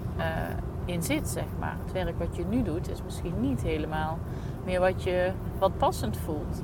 in 0.85 1.03
zit, 1.03 1.29
zeg 1.29 1.47
maar. 1.59 1.77
Het 1.85 1.93
werk 1.93 2.19
wat 2.19 2.37
je 2.37 2.45
nu 2.49 2.63
doet 2.63 2.91
is 2.91 3.03
misschien 3.05 3.41
niet 3.41 3.63
helemaal 3.63 4.19
meer 4.65 4.81
wat 4.81 5.03
je 5.03 5.31
wat 5.59 5.79
passend 5.79 6.17
voelt. 6.17 6.63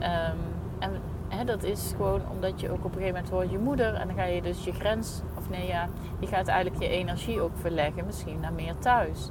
Um, 0.00 0.55
en 0.78 1.00
dat 1.46 1.62
is 1.62 1.92
gewoon 1.96 2.20
omdat 2.30 2.60
je 2.60 2.70
ook 2.70 2.84
op 2.84 2.84
een 2.84 2.90
gegeven 2.90 3.14
moment 3.14 3.30
wordt 3.30 3.50
je 3.50 3.58
moeder. 3.58 3.94
En 3.94 4.06
dan 4.06 4.16
ga 4.16 4.24
je 4.24 4.42
dus 4.42 4.64
je 4.64 4.72
grens, 4.72 5.22
of 5.38 5.50
nee 5.50 5.66
ja, 5.66 5.88
je 6.18 6.26
gaat 6.26 6.48
eigenlijk 6.48 6.82
je 6.82 6.88
energie 6.88 7.40
ook 7.40 7.56
verleggen. 7.60 8.06
Misschien 8.06 8.40
naar 8.40 8.52
meer 8.52 8.78
thuis. 8.78 9.30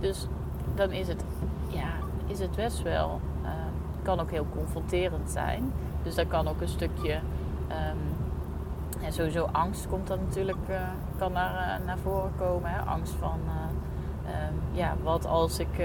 Dus 0.00 0.26
dan 0.74 0.90
is 0.90 1.08
het, 1.08 1.24
ja, 1.68 1.88
is 2.26 2.38
het 2.38 2.56
best 2.56 2.82
wel, 2.82 3.20
uh, 3.42 3.50
kan 4.02 4.20
ook 4.20 4.30
heel 4.30 4.46
confronterend 4.56 5.30
zijn. 5.30 5.72
Dus 6.02 6.14
daar 6.14 6.26
kan 6.26 6.48
ook 6.48 6.60
een 6.60 6.68
stukje, 6.68 7.12
um, 7.12 7.98
ja, 9.00 9.10
sowieso 9.10 9.48
angst 9.52 9.88
komt 9.88 10.06
dan 10.06 10.18
natuurlijk, 10.28 10.68
uh, 10.70 10.76
kan 11.18 11.32
naar, 11.32 11.80
uh, 11.80 11.86
naar 11.86 11.98
voren 11.98 12.32
komen. 12.38 12.70
Hè? 12.70 12.78
Angst 12.78 13.12
van, 13.12 13.40
um, 14.26 14.60
ja, 14.72 14.94
wat 15.02 15.26
als 15.26 15.58
ik 15.58 15.82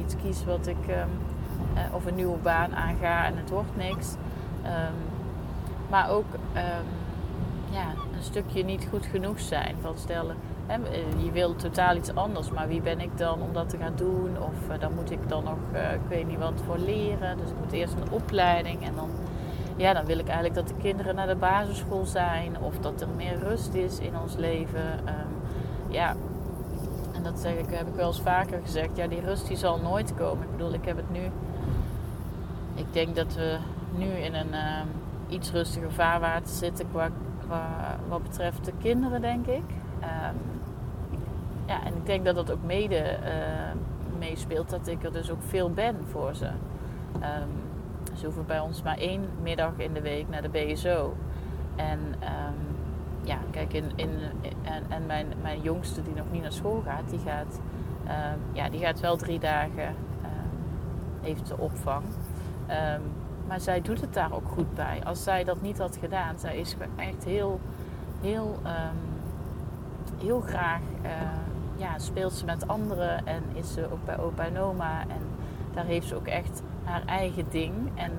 iets 0.00 0.16
kies 0.22 0.44
wat 0.44 0.66
ik, 0.66 0.88
um, 0.88 1.10
of 1.92 2.06
een 2.06 2.14
nieuwe 2.14 2.38
baan 2.38 2.74
aanga 2.74 3.24
en 3.24 3.36
het 3.36 3.50
wordt 3.50 3.76
niks. 3.76 4.16
Um, 4.64 4.94
maar 5.90 6.10
ook 6.10 6.34
um, 6.54 6.86
ja, 7.70 7.86
een 8.16 8.22
stukje 8.22 8.64
niet 8.64 8.86
goed 8.90 9.06
genoeg 9.06 9.40
zijn. 9.40 9.76
Van 9.80 9.94
stellen, 9.96 10.36
hè, 10.66 10.74
je 11.16 11.30
wil 11.32 11.56
totaal 11.56 11.96
iets 11.96 12.14
anders, 12.14 12.50
maar 12.50 12.68
wie 12.68 12.80
ben 12.80 13.00
ik 13.00 13.18
dan 13.18 13.42
om 13.42 13.52
dat 13.52 13.68
te 13.68 13.76
gaan 13.76 13.92
doen? 13.96 14.30
Of 14.38 14.74
uh, 14.74 14.80
dan 14.80 14.94
moet 14.94 15.10
ik 15.10 15.28
dan 15.28 15.44
nog, 15.44 15.58
uh, 15.72 15.92
ik 15.92 16.00
weet 16.08 16.26
niet 16.26 16.38
wat 16.38 16.62
voor 16.66 16.78
leren. 16.78 17.36
Dus 17.36 17.50
ik 17.50 17.56
moet 17.64 17.72
eerst 17.72 17.94
een 17.94 18.10
opleiding 18.10 18.84
en 18.84 18.94
dan, 18.94 19.08
ja, 19.76 19.92
dan 19.92 20.04
wil 20.04 20.18
ik 20.18 20.26
eigenlijk 20.26 20.54
dat 20.54 20.68
de 20.68 20.82
kinderen 20.82 21.14
naar 21.14 21.26
de 21.26 21.36
basisschool 21.36 22.06
zijn. 22.06 22.60
Of 22.60 22.78
dat 22.78 23.00
er 23.00 23.08
meer 23.16 23.38
rust 23.38 23.74
is 23.74 23.98
in 23.98 24.12
ons 24.22 24.36
leven. 24.36 24.92
Um, 24.92 25.36
ja, 25.88 26.14
en 27.12 27.22
dat 27.22 27.38
zeg 27.38 27.54
ik, 27.54 27.70
heb 27.70 27.88
ik 27.88 27.94
wel 27.94 28.06
eens 28.06 28.20
vaker 28.20 28.60
gezegd. 28.64 28.96
Ja, 28.96 29.06
die 29.06 29.20
rust 29.20 29.46
die 29.46 29.56
zal 29.56 29.78
nooit 29.78 30.14
komen. 30.14 30.44
Ik 30.44 30.50
bedoel, 30.50 30.72
ik 30.72 30.84
heb 30.84 30.96
het 30.96 31.10
nu. 31.10 31.30
Ik 32.74 32.92
denk 32.92 33.16
dat 33.16 33.34
we 33.34 33.58
nu 33.96 34.06
in 34.06 34.34
een 34.34 34.52
uh, 34.52 34.80
iets 35.28 35.50
rustiger 35.50 35.92
vaarwater 35.92 36.52
zitten 36.52 36.86
qua, 36.90 37.10
wat 38.08 38.22
betreft 38.22 38.64
de 38.64 38.72
kinderen, 38.78 39.20
denk 39.20 39.46
ik. 39.46 39.62
Um, 40.02 40.36
ja, 41.66 41.84
en 41.84 41.96
ik 41.96 42.06
denk 42.06 42.24
dat 42.24 42.34
dat 42.34 42.52
ook 42.52 42.64
mede 42.64 43.18
uh, 43.22 44.18
meespeelt 44.18 44.70
dat 44.70 44.86
ik 44.86 45.04
er 45.04 45.12
dus 45.12 45.30
ook 45.30 45.42
veel 45.42 45.70
ben 45.70 45.96
voor 46.10 46.34
ze. 46.34 46.50
Ze 48.14 48.24
hoeven 48.24 48.46
bij 48.46 48.60
ons 48.60 48.82
maar 48.82 48.98
één 48.98 49.28
middag 49.42 49.72
in 49.76 49.92
de 49.92 50.00
week 50.00 50.28
naar 50.28 50.42
de 50.42 50.48
BSO. 50.48 51.16
En 51.76 51.98
ja, 53.22 53.38
kijk, 53.50 53.72
in, 53.72 53.92
in, 53.94 54.10
en, 54.62 54.82
en 54.88 55.06
mijn, 55.06 55.26
mijn 55.42 55.60
jongste 55.60 56.02
die 56.02 56.14
nog 56.14 56.26
niet 56.30 56.42
naar 56.42 56.52
school 56.52 56.82
gaat, 56.84 57.10
die 57.10 57.18
gaat, 57.18 57.60
ja, 58.52 58.68
die 58.68 58.80
gaat 58.80 59.00
wel 59.00 59.16
drie 59.16 59.38
dagen 59.38 59.94
heeft 61.20 61.46
de 61.46 61.58
opvang. 61.58 62.04
Maar 63.50 63.60
zij 63.60 63.80
doet 63.80 64.00
het 64.00 64.14
daar 64.14 64.32
ook 64.32 64.48
goed 64.48 64.74
bij. 64.74 65.00
Als 65.04 65.22
zij 65.22 65.44
dat 65.44 65.62
niet 65.62 65.78
had 65.78 65.96
gedaan, 65.96 66.38
zij 66.38 66.56
is 66.56 66.76
echt 66.96 67.24
heel, 67.24 67.60
heel, 68.20 68.58
um, 68.64 68.98
heel 70.18 70.40
graag 70.40 70.80
uh, 71.04 71.10
ja, 71.76 71.98
speelt 71.98 72.32
ze 72.32 72.44
met 72.44 72.68
anderen 72.68 73.26
en 73.26 73.42
is 73.52 73.72
ze 73.72 73.88
ook 73.92 74.04
bij 74.04 74.18
opa 74.18 74.44
en 74.44 74.58
oma. 74.58 75.00
En 75.00 75.22
daar 75.74 75.84
heeft 75.84 76.06
ze 76.06 76.16
ook 76.16 76.26
echt 76.26 76.62
haar 76.84 77.02
eigen 77.06 77.44
ding. 77.48 77.74
En 77.94 78.12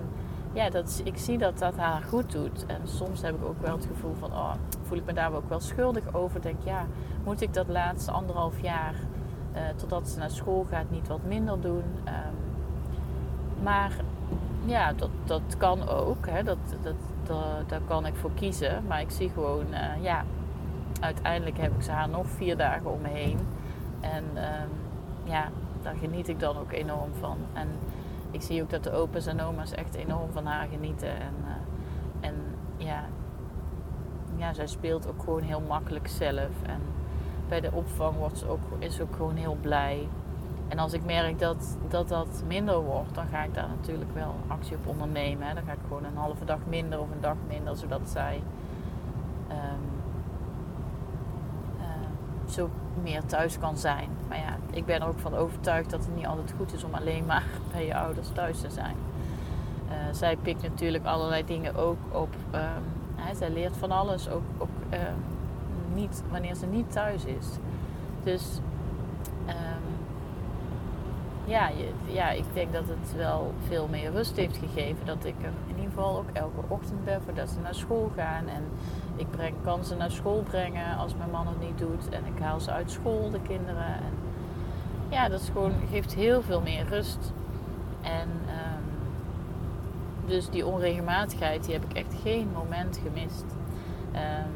ja, 0.54 0.70
dat, 0.70 1.02
ik 1.04 1.18
zie 1.18 1.38
dat 1.38 1.60
dat 1.60 1.78
haar 1.78 2.02
goed 2.02 2.32
doet. 2.32 2.66
En 2.66 2.82
soms 2.84 3.22
heb 3.22 3.36
ik 3.36 3.46
ook 3.46 3.62
wel 3.62 3.76
het 3.76 3.86
gevoel 3.86 4.16
van, 4.20 4.32
oh, 4.32 4.54
voel 4.82 4.98
ik 4.98 5.06
me 5.06 5.14
daar 5.14 5.34
ook 5.34 5.50
wel 5.50 5.60
schuldig 5.60 6.14
over. 6.14 6.42
Denk, 6.42 6.62
ja, 6.64 6.86
moet 7.24 7.42
ik 7.42 7.54
dat 7.54 7.68
laatste 7.68 8.12
anderhalf 8.12 8.62
jaar, 8.62 8.94
uh, 9.56 9.60
totdat 9.76 10.10
ze 10.10 10.20
naar 10.20 10.32
school 10.32 10.66
gaat, 10.70 10.90
niet 10.90 11.08
wat 11.08 11.24
minder 11.24 11.62
doen? 11.62 11.84
Um, 12.06 12.40
maar 13.64 13.92
ja, 14.65 14.94
dat, 14.94 15.10
dat 15.24 15.58
kan 15.58 15.88
ook. 15.89 16.27
Hè. 16.27 16.44
Dat, 16.44 16.58
dat, 16.82 16.96
daar 17.68 17.82
kan 17.88 18.06
ik 18.06 18.15
voor 18.15 18.32
kiezen. 18.34 18.84
Maar 18.88 19.01
ik 19.01 19.12
zie 19.12 19.30
gewoon, 19.30 19.65
uh, 19.72 20.03
ja, 20.03 20.24
uiteindelijk 21.00 21.58
heb 21.58 21.75
ik 21.75 21.82
ze 21.82 21.91
haar 21.91 22.10
nog 22.10 22.27
vier 22.27 22.58
dagen 22.58 22.91
om 22.91 23.01
me 23.01 23.08
heen. 23.08 23.39
En 24.00 24.24
um, 24.24 24.70
ja, 25.24 25.50
daar 25.82 25.96
geniet 25.96 26.27
ik 26.27 26.39
dan 26.39 26.58
ook 26.58 26.72
enorm 26.72 27.13
van. 27.20 27.38
En 27.53 27.68
ik 28.32 28.41
zie 28.41 28.62
ook 28.62 28.70
dat 28.70 28.84
de 28.84 28.91
opa's 28.91 29.25
en 29.25 29.41
oma's 29.41 29.72
echt 29.72 29.96
enorm 29.96 30.32
van 30.32 30.46
haar 30.46 30.68
genieten. 30.68 31.10
En, 31.10 31.34
uh, 31.46 32.27
en 32.27 32.36
ja, 32.77 33.03
ja, 34.36 34.53
zij 34.53 34.68
speelt 34.68 35.08
ook 35.08 35.24
gewoon 35.24 35.41
heel 35.41 35.62
makkelijk 35.68 36.08
zelf. 36.08 36.62
En 36.62 36.82
bij 37.48 37.62
de 37.62 37.72
opvang 37.72 38.18
wordt 38.18 38.38
ze 38.38 38.48
ook, 38.48 38.60
is 38.80 38.96
ze 38.96 39.01
ook 39.01 39.15
gewoon 39.15 39.36
heel 39.36 39.58
blij. 39.62 40.08
En 40.72 40.80
als 40.80 40.94
ik 40.94 41.06
merk 41.06 41.40
dat, 41.40 41.78
dat 41.88 42.08
dat 42.08 42.44
minder 42.48 42.80
wordt, 42.80 43.16
dan 43.16 43.28
ga 43.28 43.44
ik 43.44 43.54
daar 43.54 43.68
natuurlijk 43.68 44.13
wel 44.13 44.36
actie 44.48 44.75
op 44.75 44.88
ondernemen. 44.88 45.56
Dan 45.56 45.63
ga 45.63 45.72
ik 45.72 45.78
gewoon 45.88 46.04
een 46.06 46.16
halve 46.16 46.46
dag 46.46 46.58
minder 46.68 47.00
of 47.00 47.12
een 47.12 47.22
dag 47.22 47.36
minder, 47.48 47.78
zodat 47.78 48.01
zij 48.04 48.44
um, 49.50 49.58
uh, 51.78 52.50
zo 52.50 52.70
meer 53.04 53.25
thuis 53.25 53.60
kan 53.60 53.78
zijn. 53.78 54.10
Maar 54.28 54.38
ja, 54.38 54.58
ik 54.70 54.86
ben 54.86 55.01
er 55.01 55.08
ook 55.08 55.20
van 55.20 55.36
overtuigd 55.36 55.90
dat 55.90 56.06
het 56.06 56.16
niet 56.16 56.25
altijd 56.25 56.54
goed 56.58 56.74
is 56.74 56.84
om 56.84 56.94
alleen 56.94 57.25
maar 57.25 57.46
bij 57.72 57.86
je 57.86 57.96
ouders 57.96 58.28
thuis 58.34 58.62
te 58.62 58.70
zijn. 58.70 58.96
Uh, 59.88 59.94
zij 60.12 60.36
pikt 60.36 60.62
natuurlijk 60.62 61.06
allerlei 61.06 61.46
dingen 61.46 61.75
ook 61.75 62.00
op. 62.12 62.36
Um, 62.54 62.84
hè, 63.16 63.36
zij 63.36 63.50
leert 63.50 63.78
van 63.78 63.92
alles, 63.92 64.30
ook, 64.30 64.44
ook 64.58 64.70
uh, 64.94 65.00
niet, 65.94 66.24
wanneer 66.30 66.56
ze 66.56 66.66
niet 66.66 66.92
thuis 66.92 67.25
is. 67.25 67.46
Dus 68.24 68.62
ja, 71.45 71.69
ja, 72.05 72.29
ik 72.29 72.43
denk 72.53 72.74
dat 72.74 72.88
het 72.88 73.15
wel 73.15 73.53
veel 73.67 73.88
meer 73.88 74.12
rust 74.12 74.36
heeft 74.36 74.57
gegeven. 74.57 75.05
Dat 75.05 75.25
ik 75.25 75.36
er 75.41 75.51
in 75.67 75.75
ieder 75.75 75.91
geval 75.93 76.17
ook 76.17 76.29
elke 76.33 76.62
ochtend 76.67 77.05
ben 77.05 77.21
voordat 77.21 77.50
ze 77.50 77.60
naar 77.60 77.75
school 77.75 78.12
gaan. 78.15 78.48
En 78.48 78.63
ik 79.15 79.31
breng, 79.31 79.55
kan 79.63 79.86
ze 79.86 79.95
naar 79.95 80.12
school 80.12 80.43
brengen 80.43 80.98
als 80.98 81.15
mijn 81.15 81.29
man 81.29 81.48
het 81.48 81.60
niet 81.60 81.77
doet. 81.77 82.10
En 82.10 82.25
ik 82.25 82.41
haal 82.41 82.60
ze 82.60 82.71
uit 82.71 82.91
school, 82.91 83.29
de 83.29 83.41
kinderen. 83.48 83.86
En 83.86 84.13
ja, 85.10 85.29
dat 85.29 85.41
is 85.41 85.50
gewoon, 85.50 85.74
geeft 85.89 86.13
heel 86.13 86.41
veel 86.41 86.62
meer 86.62 86.86
rust. 86.86 87.31
En 88.01 88.29
um, 88.29 88.83
dus 90.25 90.50
die 90.50 90.65
onregelmatigheid, 90.65 91.63
die 91.63 91.74
heb 91.74 91.83
ik 91.83 91.98
echt 91.98 92.13
geen 92.24 92.48
moment 92.53 93.00
gemist. 93.03 93.45
Um, 94.13 94.51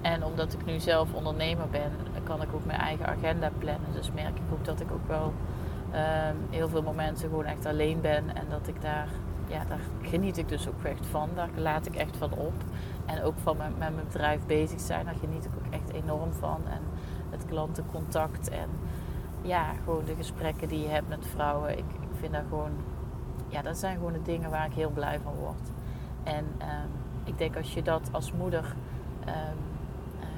en 0.00 0.24
omdat 0.24 0.52
ik 0.52 0.64
nu 0.64 0.78
zelf 0.78 1.12
ondernemer 1.12 1.68
ben, 1.70 1.90
kan 2.22 2.42
ik 2.42 2.48
ook 2.54 2.64
mijn 2.64 2.80
eigen 2.80 3.06
agenda 3.06 3.50
plannen. 3.58 3.92
Dus 3.92 4.10
merk 4.12 4.36
ik 4.36 4.52
ook 4.52 4.64
dat 4.64 4.80
ik 4.80 4.92
ook 4.92 5.08
wel 5.08 5.32
um, 5.94 6.36
heel 6.50 6.68
veel 6.68 6.82
momenten 6.82 7.28
gewoon 7.28 7.44
echt 7.44 7.66
alleen 7.66 8.00
ben. 8.00 8.36
En 8.36 8.46
dat 8.48 8.68
ik 8.68 8.82
daar, 8.82 9.08
ja, 9.46 9.64
daar 9.64 9.80
geniet 10.02 10.38
ik 10.38 10.48
dus 10.48 10.68
ook 10.68 10.84
echt 10.84 11.06
van. 11.06 11.28
Daar 11.34 11.48
laat 11.56 11.86
ik 11.86 11.94
echt 11.94 12.16
van 12.16 12.32
op. 12.32 12.52
En 13.06 13.22
ook 13.22 13.34
van 13.42 13.56
met 13.56 13.78
mijn 13.78 13.94
bedrijf 14.06 14.46
bezig 14.46 14.80
zijn, 14.80 15.04
daar 15.04 15.14
geniet 15.14 15.44
ik 15.44 15.50
ook 15.58 15.72
echt 15.72 15.92
enorm 15.92 16.32
van. 16.32 16.60
En 16.68 16.82
het 17.30 17.44
klantencontact 17.46 18.48
en 18.48 18.68
ja, 19.42 19.72
gewoon 19.84 20.04
de 20.04 20.14
gesprekken 20.14 20.68
die 20.68 20.80
je 20.82 20.88
hebt 20.88 21.08
met 21.08 21.26
vrouwen. 21.26 21.70
Ik, 21.70 21.84
ik 22.00 22.16
vind 22.18 22.32
dat 22.32 22.42
gewoon, 22.48 22.70
ja, 23.48 23.62
dat 23.62 23.78
zijn 23.78 23.96
gewoon 23.96 24.12
de 24.12 24.22
dingen 24.22 24.50
waar 24.50 24.66
ik 24.66 24.72
heel 24.72 24.90
blij 24.90 25.20
van 25.22 25.34
word. 25.34 25.70
En 26.22 26.44
um, 26.44 26.90
ik 27.24 27.38
denk 27.38 27.56
als 27.56 27.74
je 27.74 27.82
dat 27.82 28.08
als 28.12 28.32
moeder, 28.32 28.74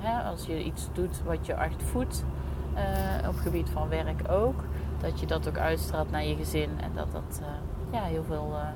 hè, 0.03 0.23
als 0.23 0.47
je 0.47 0.65
iets 0.65 0.89
doet 0.93 1.23
wat 1.23 1.47
je 1.47 1.53
echt 1.53 1.83
voedt, 1.83 2.25
uh, 2.75 3.29
op 3.29 3.37
gebied 3.37 3.71
van 3.71 3.89
werk 3.89 4.31
ook, 4.31 4.65
dat 5.03 5.21
je 5.21 5.27
dat 5.27 5.49
ook 5.49 5.59
uitstraalt 5.59 6.11
naar 6.11 6.25
je 6.25 6.37
gezin 6.37 6.71
en 6.81 6.91
dat 6.95 7.13
dat 7.13 7.41
uh, 7.41 7.47
ja, 7.91 8.03
heel, 8.03 8.25
veel, 8.25 8.51
uh, 8.53 8.69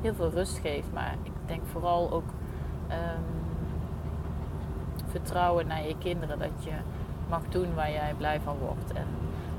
heel 0.00 0.14
veel 0.14 0.30
rust 0.30 0.58
geeft. 0.58 0.92
Maar 0.92 1.14
ik 1.22 1.32
denk 1.46 1.62
vooral 1.72 2.12
ook 2.12 2.28
um, 2.90 3.24
vertrouwen 5.06 5.66
naar 5.66 5.86
je 5.86 5.98
kinderen 5.98 6.38
dat 6.38 6.64
je 6.64 6.72
mag 7.28 7.42
doen 7.48 7.74
waar 7.74 7.90
jij 7.90 8.14
blij 8.18 8.40
van 8.40 8.56
wordt. 8.58 8.92
En 8.92 9.06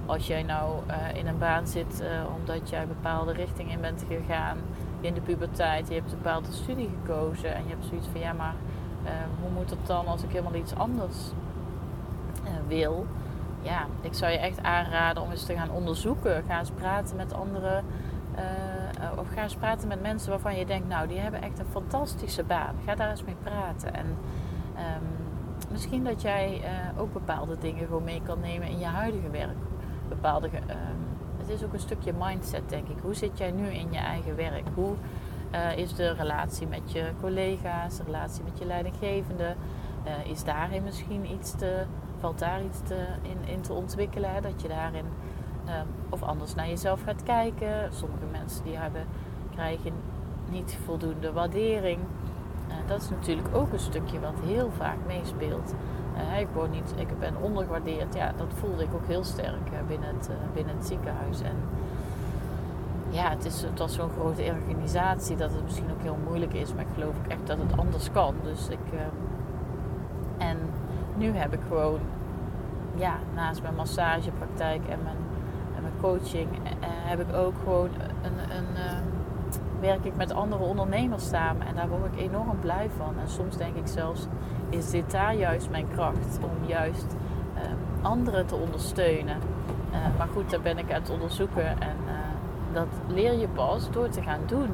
als 0.05 0.27
jij 0.27 0.43
nou 0.43 0.79
uh, 0.89 1.17
in 1.17 1.27
een 1.27 1.37
baan 1.37 1.67
zit 1.67 2.03
omdat 2.35 2.69
jij 2.69 2.81
een 2.81 2.87
bepaalde 2.87 3.33
richting 3.33 3.71
in 3.71 3.81
bent 3.81 4.05
gegaan 4.07 4.57
in 5.01 5.13
de 5.13 5.21
puberteit, 5.21 5.87
je 5.87 5.93
hebt 5.93 6.11
een 6.11 6.17
bepaalde 6.17 6.51
studie 6.51 6.89
gekozen 7.01 7.55
en 7.55 7.63
je 7.63 7.69
hebt 7.69 7.85
zoiets 7.85 8.07
van 8.11 8.21
ja, 8.21 8.33
maar 8.33 8.55
uh, 9.03 9.11
hoe 9.41 9.49
moet 9.49 9.69
het 9.69 9.87
dan 9.87 10.07
als 10.07 10.23
ik 10.23 10.29
helemaal 10.29 10.55
iets 10.55 10.75
anders 10.75 11.17
wil? 12.67 13.05
Ja, 13.65 13.85
ik 14.01 14.13
zou 14.13 14.31
je 14.31 14.37
echt 14.37 14.63
aanraden 14.63 15.23
om 15.23 15.31
eens 15.31 15.45
te 15.45 15.55
gaan 15.55 15.71
onderzoeken. 15.71 16.43
Ga 16.47 16.59
eens 16.59 16.71
praten 16.71 17.15
met 17.15 17.33
anderen. 17.33 17.83
of 19.17 19.27
ga 19.33 19.43
eens 19.43 19.55
praten 19.55 19.87
met 19.87 20.01
mensen 20.01 20.29
waarvan 20.29 20.57
je 20.57 20.65
denkt, 20.65 20.87
nou, 20.87 21.07
die 21.07 21.19
hebben 21.19 21.41
echt 21.41 21.59
een 21.59 21.65
fantastische 21.71 22.43
baan. 22.43 22.75
Ga 22.85 22.95
daar 22.95 23.09
eens 23.09 23.23
mee 23.23 23.35
praten. 23.43 23.93
En 23.93 24.05
um, 24.05 25.07
misschien 25.71 26.03
dat 26.03 26.21
jij 26.21 26.61
ook 26.97 27.13
bepaalde 27.13 27.57
dingen 27.57 27.85
gewoon 27.85 28.03
mee 28.03 28.21
kan 28.25 28.39
nemen 28.39 28.67
in 28.67 28.79
je 28.79 28.85
huidige 28.85 29.29
werk 29.29 29.57
bepaalde. 30.09 30.47
Uh, 30.47 30.75
het 31.37 31.49
is 31.49 31.63
ook 31.63 31.73
een 31.73 31.79
stukje 31.79 32.13
mindset, 32.19 32.69
denk 32.69 32.87
ik. 32.87 32.97
Hoe 33.01 33.13
zit 33.13 33.37
jij 33.37 33.51
nu 33.51 33.67
in 33.67 33.91
je 33.91 33.97
eigen 33.97 34.35
werk? 34.35 34.67
Hoe 34.73 34.95
uh, 35.51 35.77
is 35.77 35.95
de 35.95 36.13
relatie 36.13 36.67
met 36.67 36.91
je 36.91 37.11
collega's, 37.21 37.97
de 37.97 38.03
relatie 38.03 38.43
met 38.43 38.57
je 38.57 38.65
leidinggevende? 38.65 39.55
Is 40.25 40.43
daarin 40.43 40.83
misschien 40.83 41.31
iets 41.31 41.55
te, 41.55 41.85
valt 42.25 42.39
daar 42.39 42.63
iets 42.63 42.79
te, 42.83 43.05
in, 43.21 43.53
in 43.53 43.61
te 43.61 43.73
ontwikkelen? 43.73 44.33
Hè? 44.33 44.41
Dat 44.41 44.61
je 44.61 44.67
daarin 44.67 45.05
ehm, 45.65 45.85
of 46.09 46.23
anders 46.23 46.55
naar 46.55 46.67
jezelf 46.67 47.01
gaat 47.03 47.23
kijken. 47.23 47.93
Sommige 47.93 48.25
mensen 48.31 48.63
die 48.63 48.77
hebben, 48.77 49.05
krijgen 49.51 49.93
niet 50.49 50.77
voldoende 50.85 51.31
waardering. 51.31 51.99
Uh, 52.67 52.73
dat 52.87 53.01
is 53.01 53.09
natuurlijk 53.09 53.47
ook 53.53 53.73
een 53.73 53.79
stukje 53.79 54.19
wat 54.19 54.39
heel 54.43 54.71
vaak 54.77 54.97
meespeelt. 55.07 55.73
Uh, 56.15 56.39
ik, 56.39 56.47
word 56.53 56.71
niet, 56.71 56.93
ik 56.95 57.19
ben 57.19 57.33
ondergewaardeerd. 57.41 58.13
Ja, 58.13 58.33
dat 58.37 58.47
voelde 58.53 58.83
ik 58.83 58.93
ook 58.93 59.07
heel 59.07 59.23
sterk 59.23 59.69
uh, 59.73 59.87
binnen, 59.87 60.09
het, 60.15 60.29
binnen 60.53 60.75
het 60.75 60.85
ziekenhuis. 60.85 61.41
En 61.41 61.55
ja, 63.09 63.29
het, 63.29 63.45
is, 63.45 63.61
het 63.61 63.79
was 63.79 63.93
zo'n 63.93 64.09
grote 64.09 64.43
organisatie 64.43 65.35
dat 65.35 65.51
het 65.51 65.63
misschien 65.63 65.91
ook 65.91 66.01
heel 66.01 66.17
moeilijk 66.27 66.53
is. 66.53 66.73
Maar 66.73 66.83
ik 66.83 66.93
geloof 66.93 67.15
echt 67.27 67.47
dat 67.47 67.57
het 67.57 67.77
anders 67.77 68.11
kan. 68.11 68.35
Dus 68.43 68.69
ik, 68.69 68.79
en 70.37 70.57
nu 71.17 71.31
heb 71.31 71.53
ik 71.53 71.59
gewoon, 71.67 71.99
ja, 72.95 73.15
naast 73.35 73.61
mijn 73.61 73.75
massagepraktijk 73.75 74.87
en 74.87 74.99
mijn, 75.03 75.17
en 75.75 75.81
mijn 75.81 75.93
coaching, 76.01 76.49
heb 76.79 77.19
ik 77.19 77.35
ook 77.35 77.53
gewoon 77.63 77.89
een, 78.21 78.57
een 78.57 79.03
werk 79.79 80.05
ik 80.05 80.15
met 80.15 80.33
andere 80.33 80.63
ondernemers 80.63 81.29
samen. 81.29 81.67
En 81.67 81.75
daar 81.75 81.89
word 81.89 82.13
ik 82.13 82.19
enorm 82.19 82.59
blij 82.59 82.89
van. 82.97 83.13
En 83.21 83.29
soms 83.29 83.57
denk 83.57 83.75
ik 83.75 83.87
zelfs, 83.87 84.27
is 84.69 84.89
dit 84.89 85.11
daar 85.11 85.35
juist 85.35 85.69
mijn 85.69 85.87
kracht 85.93 86.39
om 86.41 86.67
juist 86.67 87.15
uh, 87.55 87.61
anderen 88.01 88.45
te 88.45 88.55
ondersteunen. 88.55 89.37
Uh, 89.91 89.97
maar 90.17 90.27
goed, 90.33 90.49
daar 90.49 90.61
ben 90.61 90.77
ik 90.77 90.91
aan 90.91 91.01
het 91.01 91.09
onderzoeken. 91.09 91.67
En 91.67 91.97
uh, 92.05 92.13
dat 92.73 92.87
leer 93.07 93.33
je 93.33 93.47
pas 93.47 93.91
door 93.91 94.09
te 94.09 94.21
gaan 94.21 94.41
doen. 94.45 94.69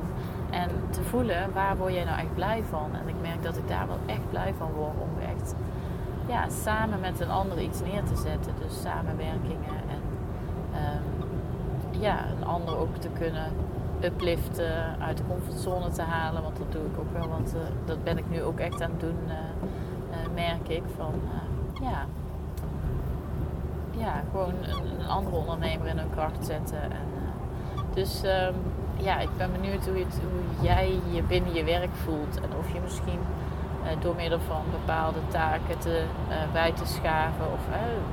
En 0.50 0.70
te 0.90 1.04
voelen, 1.04 1.54
waar 1.54 1.78
word 1.78 1.94
jij 1.94 2.04
nou 2.04 2.20
echt 2.20 2.34
blij 2.34 2.64
van? 2.70 2.90
En 2.94 3.08
ik 3.08 3.16
merk 3.22 3.44
dat 3.44 3.58
ik 3.58 3.68
daar 3.68 3.88
wel 3.88 4.00
echt 4.06 4.30
blij 4.30 4.54
van 4.58 4.72
word 4.72 4.94
om 5.00 5.10
echt 5.36 5.56
ja, 6.28 6.50
samen 6.50 7.00
met 7.00 7.20
een 7.20 7.30
ander 7.30 7.60
iets 7.62 7.82
neer 7.82 8.04
te 8.04 8.16
zetten. 8.16 8.54
Dus 8.62 8.82
samenwerkingen 8.82 9.78
en 9.90 10.02
um, 10.74 12.02
ja, 12.02 12.26
een 12.38 12.46
ander 12.46 12.78
ook 12.78 12.96
te 12.96 13.10
kunnen 13.10 13.52
upliften, 14.04 15.00
uit 15.00 15.18
de 15.18 15.24
comfortzone 15.28 15.90
te 15.90 16.02
halen. 16.02 16.42
Want 16.42 16.58
dat 16.58 16.72
doe 16.72 16.82
ik 16.82 17.00
ook 17.00 17.14
wel, 17.14 17.28
want 17.28 17.56
uh, 17.56 17.62
dat 17.86 18.04
ben 18.04 18.18
ik 18.18 18.30
nu 18.30 18.42
ook 18.42 18.60
echt 18.60 18.82
aan 18.82 18.92
het 18.92 19.00
doen, 19.00 19.18
uh, 19.28 19.34
uh, 19.34 20.34
merk 20.34 20.68
ik. 20.68 20.84
Van 20.96 21.14
ja, 21.82 22.06
ja, 23.98 24.24
gewoon 24.32 24.54
een, 24.64 25.08
andere 25.08 25.36
ondernemer 25.36 25.88
in 25.88 25.98
hun 25.98 26.10
kracht 26.10 26.46
zetten. 26.46 26.82
En, 26.82 27.10
dus 27.94 28.24
um, 28.24 28.56
ja, 28.98 29.20
ik 29.20 29.30
ben 29.38 29.52
benieuwd 29.52 29.86
hoe, 29.88 29.98
het, 29.98 30.20
hoe 30.22 30.66
jij 30.68 31.00
je 31.12 31.24
binnen 31.24 31.54
je 31.54 31.64
werk 31.64 31.96
voelt. 32.04 32.42
En 32.42 32.50
of 32.60 32.74
je 32.74 32.80
misschien 32.84 33.20
door 34.00 34.16
middel 34.16 34.40
van 34.48 34.62
bepaalde 34.72 35.20
taken 35.28 35.78
te, 35.80 36.04
bij 36.54 36.72
te 36.72 36.86
schaven 36.86 37.46
of 37.54 37.60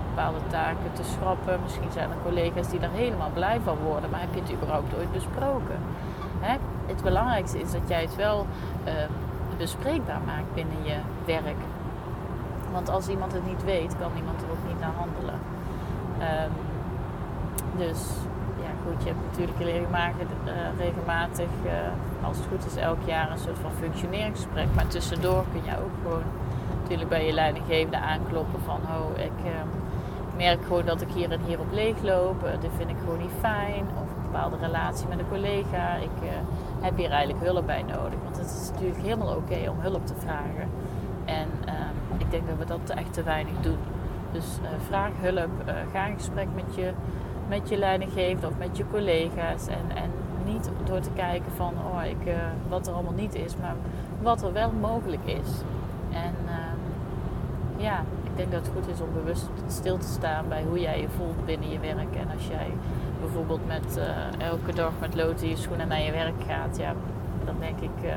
bepaalde 0.08 0.38
taken 0.50 0.92
te 0.92 1.02
schrappen. 1.04 1.58
Misschien 1.62 1.92
zijn 1.92 2.10
er 2.10 2.16
collega's 2.22 2.68
die 2.68 2.80
er 2.80 2.90
helemaal 2.90 3.30
blij 3.34 3.60
van 3.64 3.76
worden, 3.76 4.10
maar 4.10 4.20
heb 4.20 4.34
je 4.34 4.40
het 4.40 4.52
überhaupt 4.52 4.96
ooit 4.96 5.12
besproken? 5.12 5.78
Het 6.86 7.02
belangrijkste 7.02 7.60
is 7.60 7.72
dat 7.72 7.88
jij 7.88 8.00
het 8.00 8.16
wel 8.16 8.46
uh, 8.86 8.92
bespreekbaar 9.58 10.20
maakt 10.26 10.54
binnen 10.54 10.84
je 10.84 10.96
werk. 11.24 11.56
Want 12.72 12.88
als 12.90 13.08
iemand 13.08 13.32
het 13.32 13.46
niet 13.46 13.64
weet, 13.64 13.96
kan 13.98 14.10
iemand 14.16 14.42
er 14.42 14.50
ook 14.50 14.68
niet 14.68 14.80
naar 14.80 14.92
handelen. 14.96 15.38
Ehm, 16.18 16.50
dus 17.76 18.08
je 18.98 19.08
hebt 19.08 19.24
natuurlijk 19.30 19.58
regelmatig, 19.58 20.28
uh, 20.46 20.52
regelmatig 20.78 21.50
uh, 21.64 22.26
als 22.26 22.36
het 22.36 22.46
goed 22.46 22.66
is, 22.66 22.76
elk 22.76 22.98
jaar 23.04 23.30
een 23.30 23.38
soort 23.38 23.58
van 23.58 23.70
functioneringsgesprek. 23.72 24.66
Maar 24.74 24.86
tussendoor 24.86 25.44
kun 25.52 25.62
je 25.64 25.78
ook 25.84 25.96
gewoon 26.02 26.22
natuurlijk 26.80 27.08
bij 27.08 27.26
je 27.26 27.32
leidinggevende 27.32 27.98
aankloppen 27.98 28.60
van, 28.64 28.80
oh, 28.96 29.18
ik 29.18 29.38
uh, 29.44 29.50
merk 30.36 30.62
gewoon 30.62 30.84
dat 30.84 31.00
ik 31.00 31.08
hier 31.14 31.30
en 31.30 31.40
hier 31.46 31.60
op 31.60 31.72
leeg 31.72 32.02
loop. 32.02 32.40
dit 32.60 32.70
vind 32.76 32.90
ik 32.90 32.96
gewoon 33.04 33.18
niet 33.18 33.36
fijn. 33.40 33.86
Of 34.02 34.08
een 34.16 34.22
bepaalde 34.22 34.56
relatie 34.60 35.08
met 35.08 35.18
een 35.18 35.28
collega. 35.28 35.94
Ik 35.94 36.30
heb 36.80 36.96
hier 36.96 37.10
eigenlijk 37.10 37.44
hulp 37.44 37.66
bij 37.66 37.82
nodig. 37.82 38.18
Want 38.24 38.36
het 38.36 38.46
is 38.62 38.70
natuurlijk 38.70 39.02
helemaal 39.02 39.36
oké 39.36 39.70
om 39.70 39.80
hulp 39.80 40.06
te 40.06 40.14
vragen. 40.18 40.68
En 41.24 41.48
ehm, 41.64 42.18
ik 42.18 42.30
denk 42.30 42.48
dat 42.48 42.58
we 42.58 42.64
dat 42.64 42.96
echt 42.96 43.12
te 43.12 43.22
weinig 43.22 43.54
doen. 43.60 43.78
Dus 44.32 44.44
vraag 44.86 45.10
hulp, 45.20 45.50
ga 45.92 46.06
in 46.06 46.16
gesprek 46.16 46.48
met 46.54 46.74
je, 46.74 46.92
met 47.48 47.68
je 47.68 47.78
leidinggevende 47.78 48.46
of 48.46 48.58
met 48.58 48.76
je 48.76 48.84
collega's. 48.90 49.66
En, 49.66 49.96
en 49.96 50.10
niet 50.44 50.70
door 50.84 51.00
te 51.00 51.10
kijken 51.14 51.52
van 51.52 51.72
oh, 51.92 52.04
ik, 52.04 52.26
uh, 52.26 52.34
wat 52.68 52.86
er 52.86 52.92
allemaal 52.92 53.12
niet 53.12 53.34
is, 53.34 53.56
maar 53.56 53.74
wat 54.22 54.42
er 54.42 54.52
wel 54.52 54.70
mogelijk 54.80 55.24
is. 55.24 55.50
En 56.10 56.34
ehm, 56.46 57.82
ja, 57.82 58.00
ik 58.24 58.36
denk 58.36 58.52
dat 58.52 58.60
het 58.60 58.70
goed 58.74 58.94
is 58.94 59.00
om 59.00 59.12
bewust 59.12 59.48
stil 59.66 59.98
te 59.98 60.06
staan 60.06 60.44
bij 60.48 60.62
hoe 60.68 60.80
jij 60.80 61.00
je 61.00 61.08
voelt 61.08 61.44
binnen 61.44 61.70
je 61.70 61.78
werk. 61.78 62.14
En 62.16 62.30
als 62.34 62.46
jij 62.46 62.70
bijvoorbeeld 63.20 63.66
met 63.66 64.00
elke 64.38 64.72
dag 64.72 64.92
met 65.00 65.14
lood 65.14 65.42
in 65.42 65.48
je 65.48 65.56
schoenen 65.56 65.88
naar 65.88 66.02
je 66.02 66.12
werk 66.12 66.42
gaat, 66.46 66.76
ja, 66.76 66.94
dan 67.44 67.54
denk 67.58 67.80
ik 67.80 68.12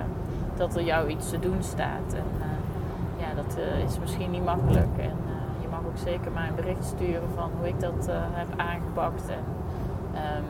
dat 0.55 0.75
er 0.75 0.83
jou 0.83 1.09
iets 1.09 1.29
te 1.29 1.39
doen 1.39 1.63
staat. 1.63 2.13
En 2.13 2.23
ja, 3.17 3.33
dat 3.35 3.57
is 3.87 3.99
misschien 3.99 4.31
niet 4.31 4.45
makkelijk. 4.45 4.97
Zeker 5.93 6.31
maar 6.31 6.47
een 6.47 6.55
bericht 6.55 6.83
sturen 6.85 7.29
van 7.35 7.49
hoe 7.57 7.67
ik 7.67 7.79
dat 7.79 8.07
uh, 8.09 8.15
heb 8.15 8.47
aangepakt. 8.59 9.29
En, 9.29 9.43
um, 10.37 10.43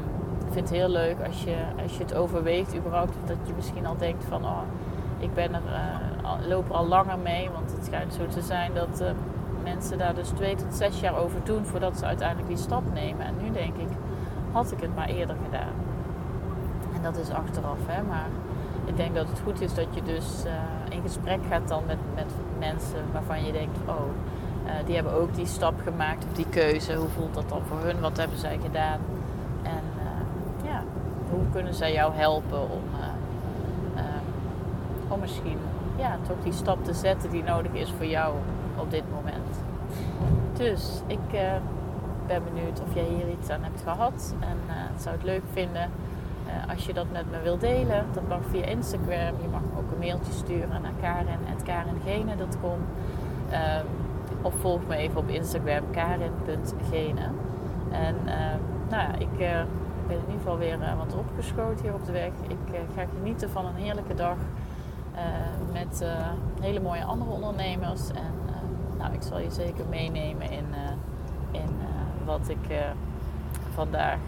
ik 0.46 0.54
vind 0.54 0.70
het 0.70 0.78
heel 0.78 0.90
leuk 0.90 1.16
als 1.28 1.44
je, 1.44 1.56
als 1.84 1.98
je 1.98 2.04
het 2.04 2.14
overweegt, 2.16 2.76
überhaupt, 2.76 3.14
dat 3.26 3.38
je 3.44 3.54
misschien 3.56 3.86
al 3.86 3.98
denkt 3.98 4.24
van 4.24 4.46
oh, 4.46 4.62
ik 5.20 5.34
ben 5.34 5.54
er, 5.54 5.62
uh, 6.24 6.48
loop 6.48 6.70
er 6.70 6.76
al 6.76 6.88
langer 6.88 7.20
mee. 7.20 7.50
Want 7.54 7.72
het 7.72 7.86
schijnt 7.86 8.14
zo 8.14 8.28
te 8.28 8.42
zijn 8.42 8.74
dat 8.74 9.02
uh, 9.02 9.08
mensen 9.64 9.98
daar 9.98 10.16
dus 10.16 10.30
twee 10.30 10.56
tot 10.56 10.74
zes 10.74 11.00
jaar 11.00 11.18
over 11.18 11.40
doen 11.44 11.66
voordat 11.66 11.98
ze 11.98 12.06
uiteindelijk 12.06 12.48
die 12.48 12.58
stap 12.58 12.84
nemen. 12.94 13.26
En 13.26 13.34
nu 13.42 13.52
denk 13.52 13.76
ik, 13.76 13.90
had 14.52 14.72
ik 14.72 14.82
het 14.82 14.96
maar 14.96 15.08
eerder 15.08 15.36
gedaan. 15.46 15.74
En 16.96 17.02
dat 17.02 17.18
is 17.18 17.30
achteraf, 17.30 17.80
hè. 17.86 18.04
Maar 18.04 18.28
ik 18.86 18.98
denk 18.98 19.16
dat 19.16 19.30
het 19.30 19.40
goed 19.40 19.62
is 19.62 19.74
dat 19.74 19.88
je 19.94 20.04
dus 20.04 20.44
in 20.90 21.02
gesprek 21.02 21.40
gaat 21.50 21.68
dan 21.68 21.84
met, 21.88 21.98
met 22.16 22.32
mensen 22.60 23.04
waarvan 23.12 23.46
je 23.46 23.52
denkt, 23.52 23.78
oh, 23.86 24.10
uh, 24.66 24.72
die 24.86 24.96
hebben 24.96 25.14
ook 25.14 25.36
die 25.36 25.46
stap 25.46 25.74
gemaakt 25.84 26.26
of 26.26 26.34
die 26.34 26.50
keuze. 26.50 26.96
Hoe 26.96 27.10
voelt 27.10 27.34
dat 27.34 27.50
dan 27.50 27.62
voor 27.68 27.80
hun? 27.80 28.00
Wat 28.00 28.18
hebben 28.18 28.38
zij 28.38 28.60
gedaan? 28.64 29.00
En 29.64 29.84
uh, 29.98 30.66
ja, 30.70 30.84
hoe 31.30 31.44
kunnen 31.52 31.74
zij 31.74 31.94
jou 31.94 32.14
helpen 32.14 32.62
om, 32.62 32.84
uh, 33.96 34.04
om 35.08 35.20
misschien 35.20 35.58
ja, 35.98 36.18
toch 36.28 36.44
die 36.44 36.54
stap 36.54 36.86
te 36.86 36.94
zetten 36.94 37.30
die 37.30 37.44
nodig 37.44 37.72
is 37.72 37.94
voor 37.98 38.06
jou 38.06 38.36
op 38.76 38.92
dit 38.92 39.04
moment. 39.14 39.60
Dus 40.54 41.02
ik 41.08 41.20
ben 42.28 42.44
benieuwd 42.44 42.82
of 42.82 42.94
jij 42.94 43.04
hier 43.04 43.30
iets 43.40 43.50
aan 43.50 43.64
hebt 43.64 43.82
gehad. 43.82 44.36
En 44.40 44.58
het 44.68 45.02
zou 45.02 45.16
het 45.16 45.24
leuk 45.24 45.44
vinden 45.52 45.90
als 46.70 46.86
je 46.86 46.94
dat 46.94 47.06
met 47.12 47.32
me 47.32 47.42
wilt 47.42 47.62
delen. 47.62 48.06
Dat 48.14 48.28
mag 48.28 48.40
via 48.50 48.66
Instagram. 48.66 49.36
Je 49.42 49.48
mag 49.52 49.62
ook 49.78 49.92
een 49.92 50.00
mailtje 50.00 50.34
sturen 50.34 50.82
naar 50.82 50.94
karen.karengene.com. 51.02 52.80
Um, 53.52 54.11
of 54.42 54.54
volg 54.56 54.88
me 54.88 54.96
even 54.96 55.18
op 55.18 55.28
Instagram, 55.28 55.84
karin.gene. 55.92 57.30
En 57.92 58.16
uh, 58.26 58.34
nou 58.90 59.02
ja, 59.02 59.16
ik 59.16 59.32
uh, 59.32 59.62
ben 60.08 60.18
in 60.18 60.24
ieder 60.26 60.38
geval 60.38 60.58
weer 60.58 60.80
uh, 60.80 60.98
wat 60.98 61.16
opgeschoten 61.16 61.86
hier 61.86 61.94
op 61.94 62.06
de 62.06 62.12
weg. 62.12 62.32
Ik 62.48 62.58
ga 62.96 63.06
genieten 63.18 63.50
van 63.50 63.66
een 63.66 63.76
heerlijke 63.76 64.14
dag 64.14 64.38
met 65.72 66.06
hele 66.62 66.80
mooie 66.80 67.04
andere 67.04 67.32
ondernemers. 67.32 68.10
En 68.10 68.34
nou, 68.98 69.14
ik 69.14 69.22
zal 69.22 69.40
je 69.40 69.52
zeker 69.52 69.86
meenemen 69.90 70.52
in, 70.52 70.66
in 71.52 71.70
wat 72.26 72.50
ik 72.50 72.84
vandaag 73.74 74.20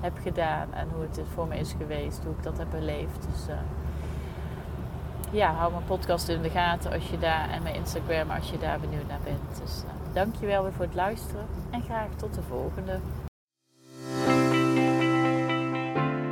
heb 0.00 0.18
gedaan 0.22 0.72
en 0.72 0.88
hoe 0.94 1.02
het 1.02 1.20
voor 1.34 1.46
me 1.46 1.58
is 1.58 1.74
geweest, 1.78 2.24
hoe 2.24 2.32
ik 2.32 2.42
dat 2.42 2.58
heb 2.58 2.70
beleefd. 2.70 3.26
Dus 3.32 3.46
ja, 5.36 5.52
hou 5.52 5.72
mijn 5.72 5.84
podcast 5.84 6.28
in 6.28 6.42
de 6.42 6.50
gaten 6.50 6.92
als 6.92 7.10
je 7.10 7.18
daar 7.18 7.50
en 7.50 7.62
mijn 7.62 7.74
Instagram 7.74 8.30
als 8.30 8.50
je 8.50 8.58
daar 8.58 8.80
benieuwd 8.80 9.08
naar 9.08 9.20
bent. 9.24 9.60
Dus 9.62 9.82
uh, 9.84 10.14
dankjewel 10.14 10.62
weer 10.62 10.72
voor 10.72 10.84
het 10.84 10.94
luisteren 10.94 11.46
en 11.70 11.82
graag 11.82 12.08
tot 12.16 12.34
de 12.34 12.42
volgende. 12.42 12.98